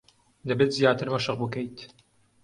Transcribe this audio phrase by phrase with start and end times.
[0.47, 1.77] دەبێت زیاتر مەشق بکەیت.